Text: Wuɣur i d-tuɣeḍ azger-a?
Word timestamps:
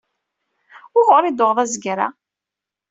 Wuɣur 0.95 1.23
i 1.25 1.31
d-tuɣeḍ 1.31 1.57
azger-a? 1.63 2.07